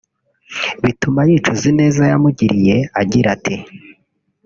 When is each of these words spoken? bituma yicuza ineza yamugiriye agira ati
bituma 0.83 1.19
yicuza 1.29 1.63
ineza 1.71 2.01
yamugiriye 2.11 2.75
agira 3.01 3.27
ati 3.35 3.55